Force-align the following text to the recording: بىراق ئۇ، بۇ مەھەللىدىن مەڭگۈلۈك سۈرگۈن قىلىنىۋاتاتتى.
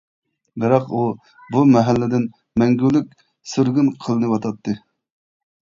بىراق 0.61 0.87
ئۇ، 0.99 1.01
بۇ 1.55 1.61
مەھەللىدىن 1.75 2.25
مەڭگۈلۈك 2.63 3.13
سۈرگۈن 3.53 3.93
قىلىنىۋاتاتتى. 4.07 4.77